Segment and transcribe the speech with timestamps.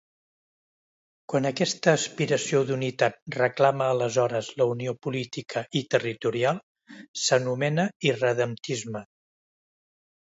[1.33, 6.63] Quan aquesta aspiració d'unitat reclama aleshores la unió política i territorial,
[7.27, 9.05] s'anomena irredemptisme.